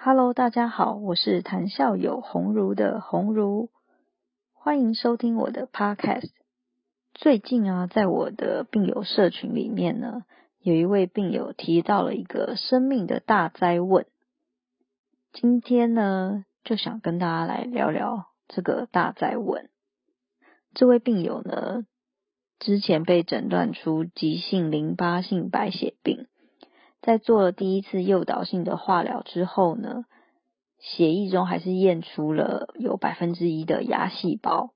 [0.00, 3.68] Hello，大家好，我是谈笑有鸿儒的鸿儒，
[4.52, 6.30] 欢迎收听我的 Podcast。
[7.14, 10.22] 最近啊，在我的病友社群里面呢，
[10.60, 14.06] 有一位病友提到了一个生命的大灾问。
[15.32, 19.68] 今天呢，就想跟大家来聊聊这个大灾问。
[20.74, 21.82] 这位病友呢，
[22.60, 26.28] 之前被诊断出急性淋巴性白血病。
[27.00, 30.04] 在做了第一次诱导性的化疗之后呢，
[30.78, 34.72] 血液中还是验出了有百分之一的牙细胞。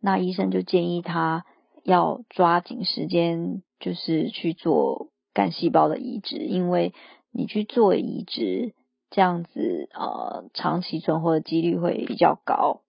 [0.00, 1.44] 那医生就建议他
[1.84, 6.92] 要抓紧时间，就是去做干细胞的移植，因为
[7.32, 8.74] 你去做移植，
[9.10, 12.82] 这样子呃长期存活的几率会比较高。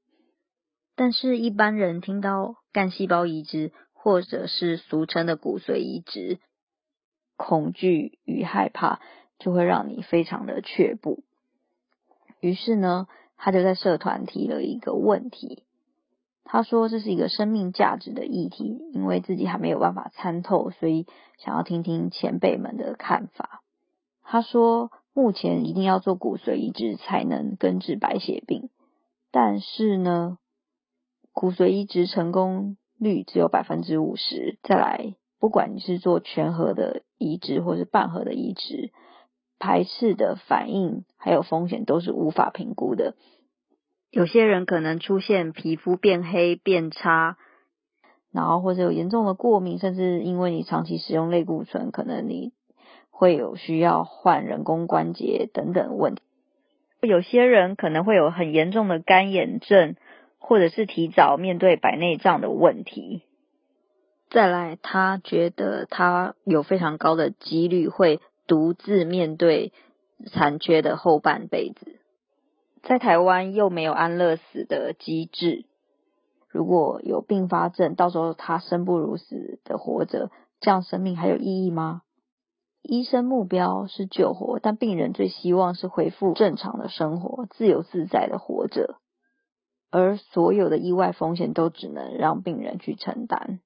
[0.96, 6.40] 但是，一般人听到干细胞移植，或者是俗称的骨髓移植。
[7.38, 9.00] 恐惧与害怕
[9.40, 11.24] 就会让你非常的却步。
[12.42, 15.64] 于是呢，他就在社团提了一个问题。
[16.44, 21.06] 他说这是一个生命价值的议题，因为自己还没有办法参透，所以
[21.38, 23.62] 想要听听前辈们的看法。
[24.24, 28.70] 他说，目前一定要做骨髓移植才能根治白血病，
[29.32, 30.38] 但是呢，
[31.32, 34.58] 骨髓移植成功率只有百分之五十。
[34.64, 35.16] 再来。
[35.40, 38.92] 不管你是做全核的移植或是半核的移植，
[39.60, 43.16] 排斥的反应还有风险都是无法评估的。
[44.10, 47.38] 有些人可能出现皮肤变黑变差，
[48.32, 52.54] 然后或者有严重的过敏，甚至因为你长期使用类固醇，可能你
[53.10, 56.22] 会有需要换人工关节等等问题。
[57.02, 59.96] 有些人可能会有很严重的干眼症，
[60.40, 63.24] 或者是提早面对白内障的问题。
[64.30, 69.72] 再来，他觉得他有非常高的几率会独自面对
[70.32, 72.00] 残缺的后半辈子。
[72.84, 75.66] 在台湾又没有安乐死的机制，
[76.50, 82.02] 如果有并发症，到时候他生不如死的活着，这样生命还有意义吗？
[82.82, 88.96] 医生目标是救活，但病人最希望是恢复正常的生活，自由自在的活着，
[89.92, 93.60] 而所有的意外风险都只能让病人去承担。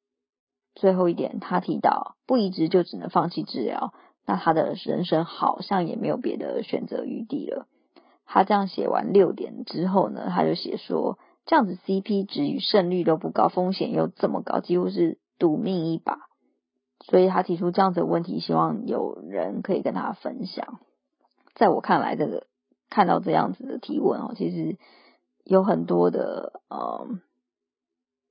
[0.76, 3.94] 最后一点，他提到不移植就只能放弃治疗，
[4.26, 7.68] 那他的人生好像也没有别的选择余地了。
[8.26, 16.18] 他这样写完六点之后呢，他就写说，这样子 CP 值与胜率都不高，风险又这么高，几乎是赌命一把。
[17.04, 20.80] 所以他提出这样子的问题，希望有人可以跟他分享。
[21.56, 22.46] 在我看来，这个
[22.90, 24.78] 看到这样子的提问哦，其实
[25.44, 27.08] 有很多的呃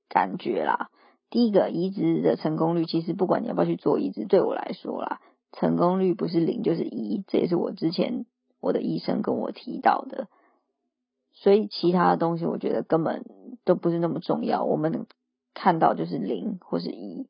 [0.07, 0.89] 感觉啦。
[1.31, 5.21] 第一个移植的成功率，其实不管你要不要去做移植，对我来说啦，
[5.53, 8.25] 成功率不是零就是一，这也是我之前
[8.59, 10.27] 我的医生跟我提到的。
[11.31, 13.23] 所以其他的东西，我觉得根本
[13.63, 14.65] 都不是那么重要。
[14.65, 15.07] 我们
[15.53, 17.27] 看到就是零或是一。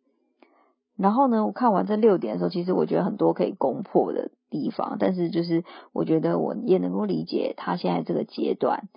[0.98, 5.64] 然后呢，我看完这六点的时候，其实我觉得很多可以攻破的地方，但是就是
[5.94, 8.90] 我觉得我也能够理解他现在这个阶段，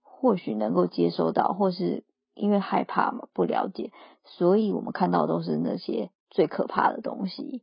[0.00, 2.04] 或许能够接收到，或是。
[2.38, 3.92] 因为害怕嘛，不了解，
[4.24, 7.62] 所以我们看到都是那些最可怕的东西。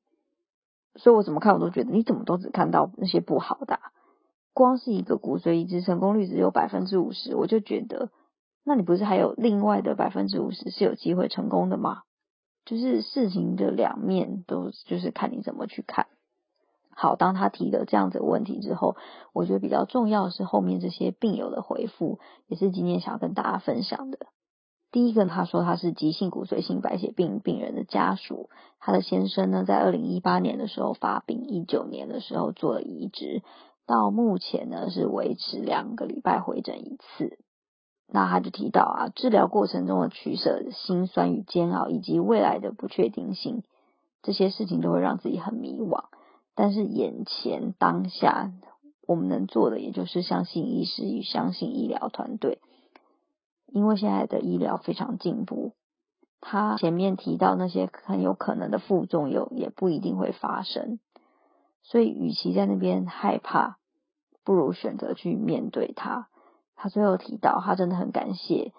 [0.95, 3.79] 所以我怎么看我都觉得，你怎么都只看到那些不好的？
[4.53, 8.09] 光是一个骨髓移植成功率只有百分之五十，我就觉得，
[8.63, 12.03] 那你不是还有另外的百分之五十是有机会成功的吗？
[12.63, 16.07] 就是事情的两面都就是看你怎么去看。
[16.95, 18.95] 好，当他提了这样子的问题之后，
[19.33, 24.27] 我觉得比较重要的是后面这些病友的回复，也是今天想要跟大家分享的。
[24.95, 33.44] 第一个，他说他是急性骨髓性白血病病人的家属，他的先生呢，在二零一八年的时候发病，一九年的时候做了移植，
[33.85, 37.39] 到目前呢是维持两个礼拜回诊一次。
[38.07, 43.63] 那他就提到啊，治疗过程中的取舍、心酸与煎熬，以及未来的不确定性，
[44.23, 46.05] 这些事情都会让自己很迷惘。
[46.55, 48.53] 但是眼前当下，
[49.05, 52.59] 我们能做的，也就是相信医师与相信医疗团队。
[53.67, 55.73] 因为现在的医疗非常进步，
[56.40, 61.00] 他前面提到那些很有可能的副作用也不一定会发生，
[61.84, 63.78] 所以与其在那边害怕，
[64.44, 66.29] 不如选择去面对它。
[66.76, 68.73] 他最后提到，他真的很感谢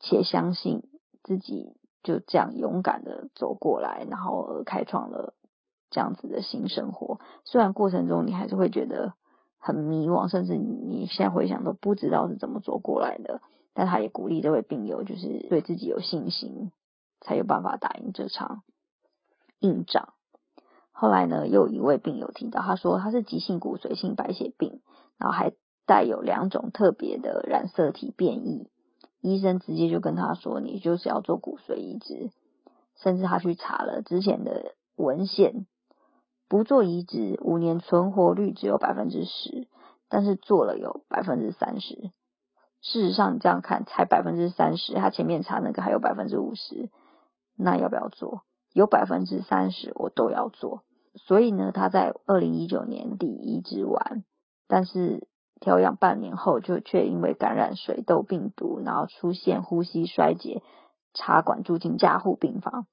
[0.00, 0.82] 且相信
[1.22, 5.34] 自己就这样勇敢的走过来，然后开创了
[5.90, 7.20] 这样子的新生活。
[7.44, 9.14] 虽然过程中你还是会觉得
[9.58, 13.40] 很迷惘，甚至你现在回想都不知道是怎么走过来的。
[13.78, 16.72] 但他也鼓励这位病友，就是对自己有信心，
[17.20, 18.64] 才有办法打赢这场
[19.60, 20.14] 硬仗。
[20.90, 24.80] 后来呢，又一位病友提到，他说他是急性骨髓性白血病，
[25.16, 25.52] 然后还
[25.86, 28.68] 带有两种特别的染色体变异。
[29.20, 32.32] 医生直接就跟他说：“你就是要做骨髓移植。”
[33.00, 35.68] 甚至他去查了之前的文献，
[36.48, 39.68] 不做移植五年存活率只有百分之十，
[40.08, 42.10] 但是做了有百分之三十。
[42.80, 46.90] 事实上，你这样看才百分之三十，他前面查那个还有百分之五十，
[47.56, 48.42] 那要不要做？
[48.72, 50.82] 有百分之三十，我都要做。
[51.14, 54.24] 所以呢，他在二零一九年底移植完，
[54.68, 55.26] 但是
[55.60, 60.62] 调养半年后，就却因为感染水痘病毒，然后出现呼吸衰竭，
[61.14, 62.86] 插管住进加护病房。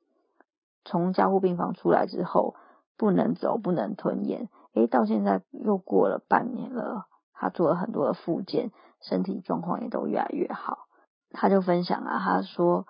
[0.84, 2.56] 从加护病房出来之后，
[2.98, 4.50] 不能走，不能吞咽。
[4.74, 8.72] 诶，到现在又过了半年了，他做了很多的复健，
[9.08, 10.88] 身体状况也都越来越好。
[11.32, 12.86] 他就分享啊，他说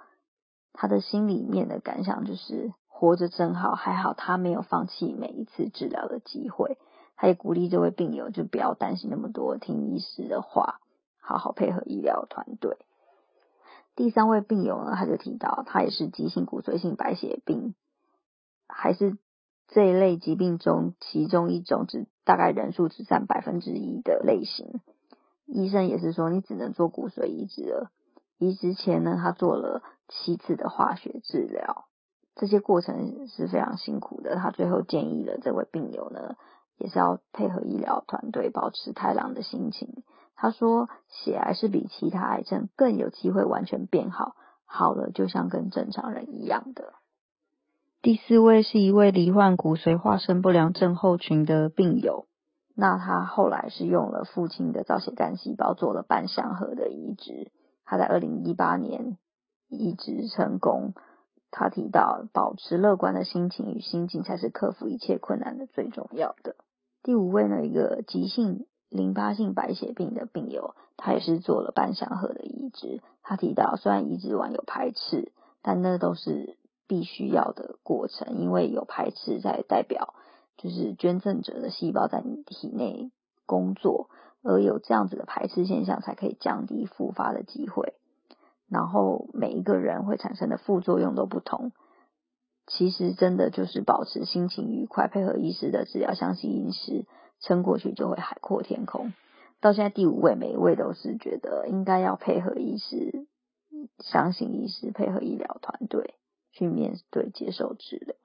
[0.73, 2.73] 他的心里面的感想就是。
[2.97, 6.77] 活着真好，还好他没有放弃每一次治疗的机会。
[7.17, 10.79] 他也鼓励这位病友，就不要担心那么多，听医师的话，
[11.19, 12.77] 好好配合医疗团队。
[13.97, 17.75] 第三位病友呢，他就提到，他也是急性骨髓性白血病，
[18.69, 19.17] 还是
[19.67, 24.79] 这一类疾病中其中一种，只大概人数只占百分之一的类型。
[25.45, 27.92] 医生也是说，你只能做骨髓移植了。
[28.38, 31.86] 移植前呢，他做了七次的化学治疗。
[32.36, 34.36] 这些过程是非常辛苦的。
[34.36, 36.36] 他最后建议了这位病友呢，
[36.77, 40.03] 也是要配合医疗团队，保持开朗的心情。
[40.36, 46.95] 他说，血癌是比其他癌症更有机会完全变好，好了就像跟正常人一样的。
[48.01, 52.25] 第四位是一位罹患骨髓化生不良症候群的病友，
[52.75, 57.51] 那他后来是用了父亲的造血干细胞做了半相合的移植，
[57.86, 59.18] 他在二零一八年
[59.69, 60.94] 移植成功。
[61.51, 66.57] 他提到，保持乐观的心情与心境才是克服一切困难的最重要的。
[67.01, 73.01] 第五位呢，一个急性淋巴性白血病的病友，他也是做了半相合的移植。
[73.24, 75.31] 他提到，虽然移植完有排斥，
[75.62, 76.57] 但那都是
[76.88, 80.13] 必须要的过程，因为有排斥在代表
[80.57, 83.12] 就是捐赠者的细胞在你体内
[83.46, 84.10] 工作，
[84.42, 87.94] 而有这样子的排斥现象，才可以降低复发的机会。
[88.68, 91.72] 然后每一个人会产生的副作用都不同，
[92.66, 97.06] 其实真的就是保持心情愉快，配合医师的治疗，相信医师，
[97.40, 99.13] 撑过去就会海阔天空。
[99.62, 103.28] 到现在第五位，每一位都是觉得应该要配合医师，
[104.00, 106.16] 相信医师，配合医疗团队
[106.51, 108.16] 去面对接受治疗。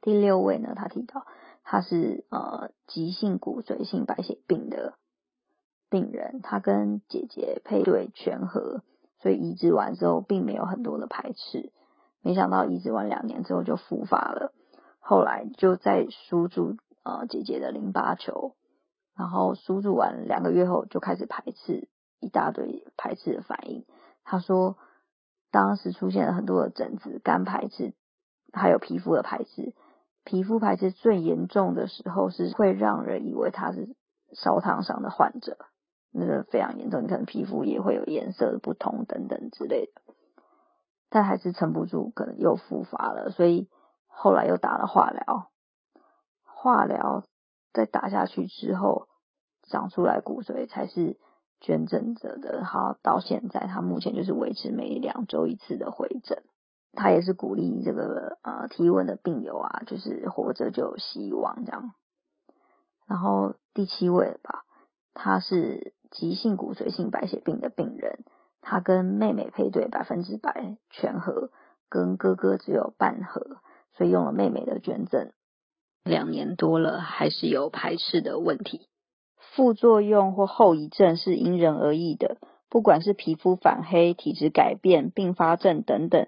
[0.00, 1.26] 第六位呢，他提到
[1.64, 4.94] 他是呃急性骨髓性白血病的
[5.90, 8.82] 病人，他跟姐姐配对全和。
[9.20, 11.72] 所以移植完之后，并没有很多的排斥。
[12.22, 14.52] 没想到移植完两年之后就复发了，
[15.00, 18.54] 后来就在输注呃姐姐的淋巴球，
[19.16, 21.88] 然后输注完两个月后就开始排斥，
[22.20, 23.84] 一大堆排斥的反应。
[24.22, 24.76] 他说，
[25.50, 27.94] 当时出现了很多的疹子、肝排斥，
[28.52, 29.74] 还有皮肤的排斥。
[30.28, 33.96] 皮肤排斥最严重的时候，是会让人以为他是
[34.34, 35.56] 烧烫伤的患者。
[36.12, 40.02] 那个非常严重，你可能皮肤也会有颜色的不同等等之类的，
[41.08, 43.70] 但还是撑不住，可能又复发了，所以
[44.06, 45.48] 后来又打了化疗。
[46.44, 47.24] 化疗
[47.72, 49.08] 再打下去之后，
[49.62, 51.16] 长出来骨髓才是
[51.58, 52.66] 捐赠者的。
[52.66, 56.42] 好，到现在他目前就是维持每两周一次的回诊。
[56.92, 61.92] 他也是鼓励这个呃提问的病友啊，就是活着就有希望这样。
[63.06, 64.64] 然后第七位吧，
[65.14, 65.94] 他是。
[66.10, 68.24] 急性骨髓性白血病的病人，
[68.62, 71.50] 他跟妹妹配对百分之百全合，
[71.90, 73.58] 跟哥哥只有半合，
[73.92, 75.32] 所以用了妹妹的捐赠。
[76.02, 78.88] 两年多了，还是有排斥的问题。
[79.54, 82.38] 副作用或后遗症是因人而异的，
[82.70, 86.26] 不管是皮肤反黑、体质改变、并发症等等，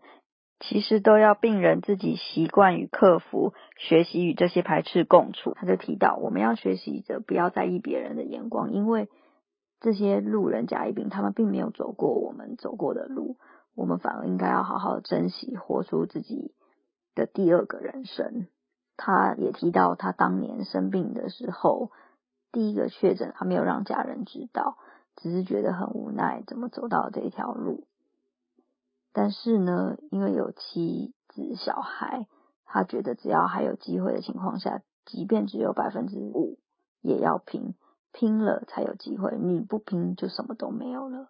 [0.60, 5.54] 其实都要病人自己习惯与克服，学习与这些排斥共处。
[5.54, 9.08] 他就提到，我们要学习着不要在意别人的眼光，因为。
[9.82, 13.38] 这些路人甲乙丙，他们并没有走过我们走过的路，
[13.74, 16.54] 我们反而应该要好好珍惜，活出自己
[17.14, 18.46] 的第二个人生。
[18.98, 21.92] 他也提到，他当年生病的时候，
[22.52, 24.76] 第一个确诊，他没有让家人知道，
[25.16, 27.86] 只是觉得很无奈，怎么走到这一条路。
[29.12, 32.26] 但是呢，因为有妻子小孩，
[32.64, 36.58] 他觉得只要还有机会的情况下，即便只有百分之五，
[37.00, 37.74] 也要拼。
[38.12, 41.28] 拼了才有机会，你不拼就什么都没有了。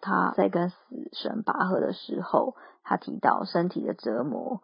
[0.00, 0.76] 他在跟死
[1.12, 2.54] 神拔河的时候，
[2.84, 4.62] 他提到身体的折磨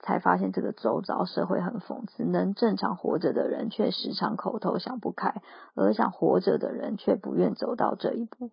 [0.00, 5.40] 才发现这个周遭社会很讽刺，能正常活着的人却时常口头想不开，
[5.74, 8.50] 而想活着的人却不愿走到这一步。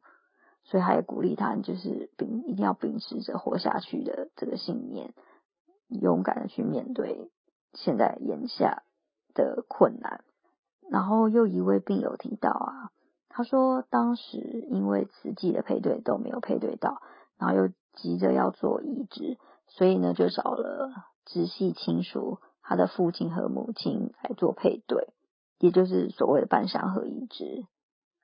[0.66, 5.14] 所以他也鼓励他，就是秉一定要秉持着活下去的这个信念，
[5.90, 7.30] 勇敢的去面对
[7.74, 8.84] 现在眼下
[9.34, 10.24] 的困难。
[10.90, 12.92] 然后又一位病友提到啊，
[13.28, 17.02] 他说当时因为慈济的配对都没有配对到，
[17.38, 20.92] 然后又急着要做移植，所以呢就找了
[21.26, 25.10] 直系亲属，他的父亲和母亲来做配对，
[25.60, 27.66] 也就是所谓的半相合移植。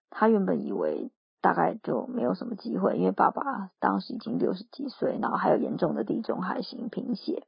[0.10, 1.12] 他原本以为。
[1.41, 7.48] 大概就没有什么机会，因为爸爸当时已经六十几岁，然后还有严重的地中海型贫血。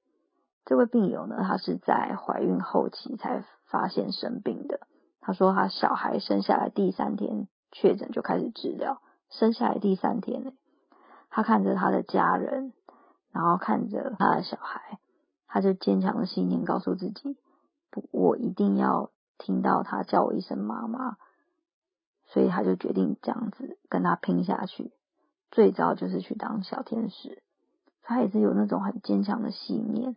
[0.65, 4.79] 这位病友呢，他是在怀孕后期才发现生病的。
[5.19, 10.51] 他说他小孩生下来第三天确诊就开始治疗，生下来第三天呢，
[11.29, 12.73] 他看着他的家人，
[13.31, 14.99] 然后看着他的小孩，
[15.47, 17.37] 他就坚强的信念告诉自己，
[18.11, 21.17] 我一定要听到他叫我一声妈妈。
[22.33, 24.93] 所以他就决定这样子跟他拼下去，
[25.51, 27.43] 最早就是去当小天使。
[28.03, 30.15] 他也是有那种很坚强的信念，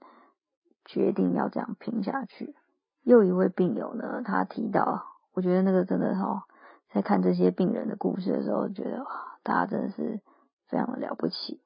[0.84, 2.54] 决定要这样拼下去。
[3.02, 6.44] 又一位病友呢，他提到，我觉得那个真的哈，
[6.92, 10.20] 在看这些病人的故事的时候，觉得哇，大家真的是
[10.68, 11.60] 非常的了不起。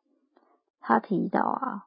[0.81, 1.87] 他提到啊，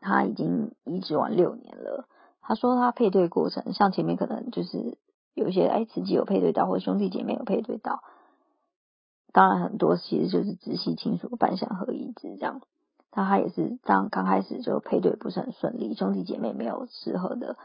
[0.00, 2.06] 他已经移植完六年了。
[2.40, 4.96] 他说他配对过程，像前面可能就是。
[5.38, 8.02] 有些哎，自己有配对到，或者兄弟姐妹有配对到，
[9.32, 12.60] 当然很多其实就是直系亲属半相合一致这样。
[13.10, 17.56] 但他也是当刚开始就配对不是很顺利，兄弟姐妹没有适合的，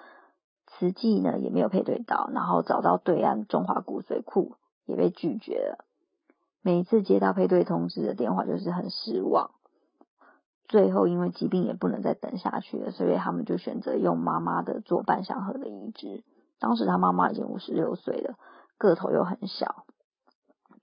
[0.68, 5.86] 慈济呢也没有配对到，然后找到对岸中华骨髓库也被拒绝了。
[6.62, 9.52] 每一次接到配对通知的电话，就是很失望。
[10.70, 16.24] 最后因为疾病也不能再等下去了，所以他们就选择用妈妈的做半相合的移植。
[16.64, 18.36] 当时他妈妈已经五十六岁了，
[18.78, 19.84] 个头又很小，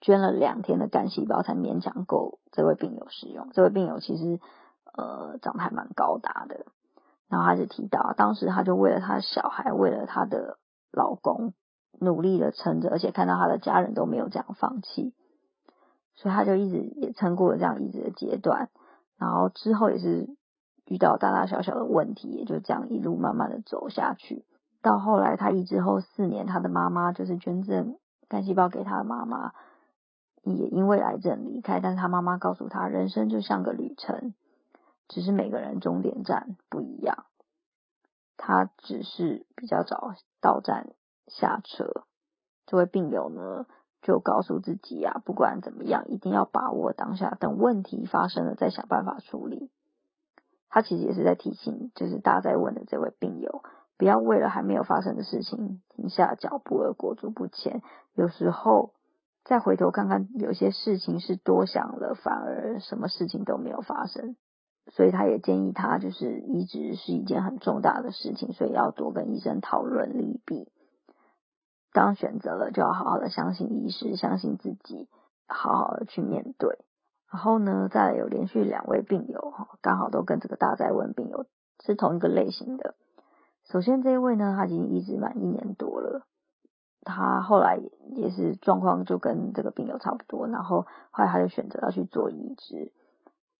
[0.02, 3.48] 捐了两天的干细胞才勉强够这位病友使用。
[3.54, 4.40] 这位病友其实
[4.92, 6.66] 呃长得还蛮高大的，
[7.30, 10.58] 然后他就提到，当时他就为了他的小孩，为了他的
[10.92, 11.54] 老公，
[11.98, 15.14] 努力的撑着，而且看到他的家人都没有这样放弃，
[16.14, 18.68] 所以他就一直也撑过了这样一直的阶段。
[19.16, 20.28] 然后之后也是
[20.84, 24.44] 遇到大大小小的问题，也就这样一路慢慢的走下去。
[24.82, 29.52] 到后来，他移植后四年，他的妈妈就是捐赠干细胞给他的妈妈，
[30.42, 31.80] 也因为癌症离开。
[31.80, 34.32] 但是他妈妈告诉他，人生就像个旅程，
[35.08, 37.26] 只是每个人终点站不一样。
[38.38, 40.94] 他只是比较早到站
[41.26, 42.04] 下车。
[42.64, 43.66] 这位病友呢，
[44.00, 49.70] 就告诉自己啊，不管怎么样，一定要把握当下，等问题发生了再想办法处理。
[50.70, 53.62] 他其实也是在提醒，就是大家在问的这位病友。
[54.00, 57.82] 不要为了还没有发生的事情停下脚步而裹足不前。
[58.14, 58.94] 有时候
[59.44, 64.36] 再回头看看，有些事情是多想了，反而什么事情都没有发生。
[64.90, 70.72] 所以他也建议他，就是移植是一件很重大的事情，所以要多跟医生讨论利弊。
[71.92, 75.10] 当选择了，就要好好的相信医师，相信自己，
[75.46, 76.78] 好好的去面对。
[77.30, 81.44] 然后呢，再有连续两位病友哈，刚好都跟这个大灾问病友
[81.84, 82.94] 是同一个类型的。
[83.70, 86.26] 首先这一位呢，他已经移植满一年多了，
[87.02, 87.78] 他后来
[88.16, 92.92] 也是状况就跟这个病友差不多，然后后来他就选择要去做移植，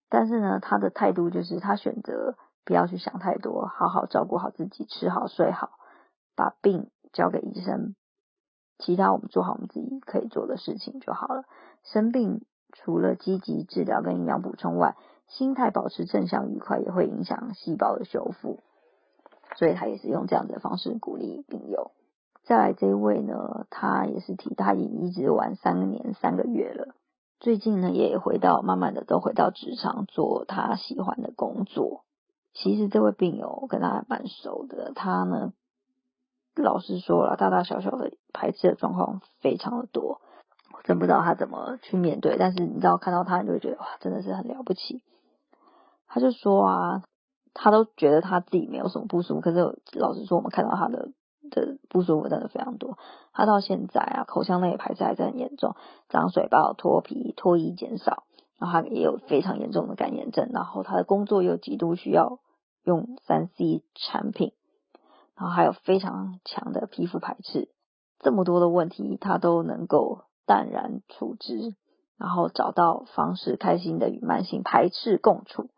[0.09, 5.69] 但是呢，他的态度就是他选择不要去想太多，好好照顾好自己，吃好睡好，
[6.35, 7.95] 把病交给医生，
[8.79, 11.43] 其他我们做好我们自己可以做的事情就好了。
[11.83, 18.59] 生病除了积极治疗跟营养补充外，心态保持正向愉快也会影响细胞的修复。
[19.55, 21.91] 所以他也是用这样的方式鼓励病友。
[22.43, 26.95] 再来这一位呢，他也是提他已经移植完三年三个月了，
[27.39, 32.03] 最近呢也回到慢慢的都回到职场做他喜欢的工作。
[32.53, 35.53] 其实这位病友我跟他蛮熟的，他呢
[36.55, 40.19] 老实说了，大大小小的排斥的状况非常的多，
[40.73, 42.37] 我真不知道他怎么去面对。
[42.39, 45.03] 但是你知道看到他，你就会觉得哇，真的是很了不起。
[46.07, 47.03] 他就说啊。
[47.53, 49.59] 他都觉得他自己没有什么不舒服，可是
[49.93, 51.11] 老实说，我们看到他的
[51.49, 52.97] 的不舒服真的非常多。
[53.33, 55.75] 他到现在啊，口腔内排斥还是很严重，
[56.09, 58.23] 长水泡、脱皮、脱衣减少，
[58.57, 62.39] 然后他也有非常严重的干眼症，然后他的工作又极度需要
[62.83, 64.53] 用三 C 产品，
[65.35, 67.69] 然后还有非常强的皮肤排斥，
[68.19, 71.75] 这么多的问题他都能够淡然处之，
[72.17, 75.69] 然后找到方式，开心的与慢性排斥共处。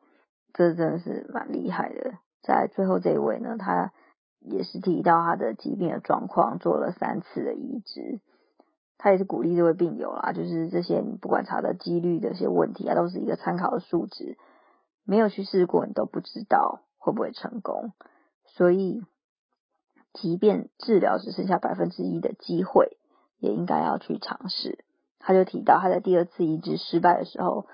[0.53, 3.91] 这真的是蛮厉害的，在最后这一位呢，他
[4.39, 8.21] 也是提到他的疾病的状况，做了三次的移植。
[8.97, 14.37] 他也是鼓励这位病友啦，就是这些你不管查的几率的一些问题啊，都是一个参考的数值，
[15.03, 17.91] 没有去试过，你都不知道会不会成功。
[18.45, 19.03] 所以，
[20.13, 22.97] 即便治疗只剩下百分之一的机会，
[23.39, 24.85] 也应该要去尝试。
[25.19, 27.65] 他就提到他在第二次移植失败的时候，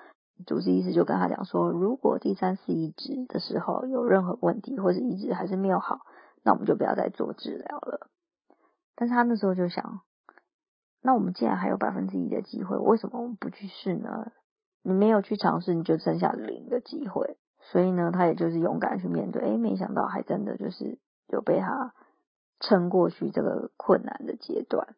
[0.46, 6.02] 主治医师就跟他讲说，如果第三次移植的时候有任何问题，或是移植还是没有好，
[6.44, 8.10] 那我们就不要再做治疗了。
[8.96, 10.02] 但是他那时候就想。
[11.02, 14.34] 那我们既然还有百分之一的机会，为什么我们不去试呢？
[14.84, 17.38] 你没有去尝试，你就剩下零的机会。
[17.62, 19.42] 所以呢，他也就是勇敢去面对。
[19.44, 21.94] 诶，没想到还真的就是有被他
[22.60, 24.96] 撑过去这个困难的阶段。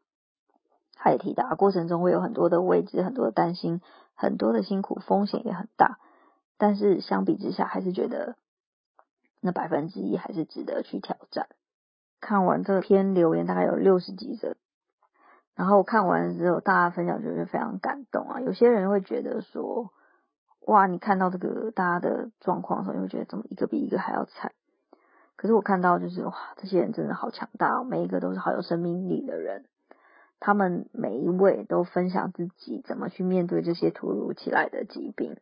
[0.96, 3.80] 他也提到，过程中会有很多的未知、很多的担心、
[4.22, 5.98] 很多的辛苦，风险也很大。
[6.60, 8.36] 但是相比之下，还是觉得
[9.42, 11.48] 那百分之一还是值得去挑战。
[12.20, 14.56] 看完这篇留言，大概有六十几则。
[15.56, 18.42] 然后看完之后，大家分享就是非常感动啊。
[18.42, 19.92] 有些人会觉得说，
[20.68, 24.52] 哇，你看到这个大家的状况的时候，你会觉得怎么一个比一个还要惨。
[25.36, 29.66] 可是我看到就是哇，这些人真的好强大，哦每一个都是好有生命力的人。
[30.42, 35.38] 他们每一位都分享自己怎么去面对这些突如其来的疾病。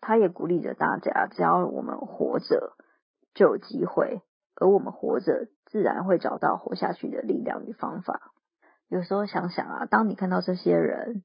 [0.00, 2.74] 他也鼓励着大家，只要我们活着，
[3.32, 4.20] 就有机会，
[4.56, 8.32] 而我们活着，自然会找到活下去的力量与方法。
[8.88, 11.22] 有时候想想啊，当你看到这些人、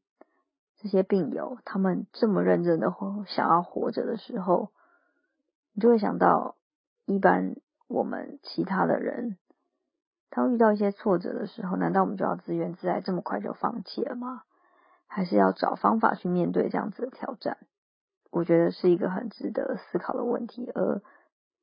[0.78, 2.94] 这些病友，他们这么认真的，
[3.28, 4.72] 想要活着的时候，
[5.74, 6.58] 你就会想到，
[7.06, 7.56] 一般
[7.88, 9.38] 我们其他的人，
[10.36, 14.42] 当遇到一些挫折的时候，难道我们就要自怨自艾，这么快就放弃了吗？
[15.06, 17.60] 还是要找方法去面对这样子的挑战？
[18.32, 20.72] 我觉得是一个很值得思考的问题。
[20.74, 21.04] 而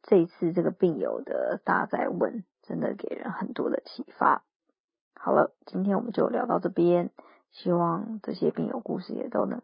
[0.04, 4.44] 这一次这个病友的大在问，真的给人很多的启发。
[5.16, 7.10] 好了，今天我们就聊到这边。
[7.50, 9.62] 希望这些病友故事也都能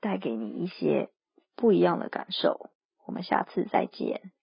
[0.00, 1.08] 带给你一些
[1.56, 2.68] 不一样的感受。
[3.06, 4.33] 我们下次再见。